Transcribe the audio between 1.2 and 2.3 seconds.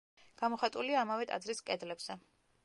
ტაძრის კედლებზე.